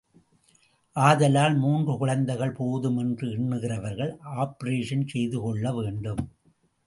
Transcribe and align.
ஆதலால் 0.95 1.55
மூன்று 1.55 1.97
குழந்தைகள் 1.97 2.51
போதும் 2.51 2.97
என்று 2.97 3.27
எண்ணுகிறவர்கள் 3.27 4.13
ஆப்பரேஷனே 4.37 5.07
செய்துகொள்ள 5.07 5.73
வேண்டும். 5.73 6.23